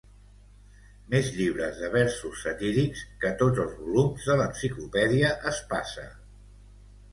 més 1.13 1.27
llibres 1.35 1.81
de 1.81 1.89
versos 1.97 2.39
satírics 2.47 3.05
que 3.25 3.31
tots 3.43 3.63
els 3.67 3.77
volums 3.83 4.27
de 4.31 4.41
l'enciclopèdia 4.43 5.33
Espasa 5.55 6.11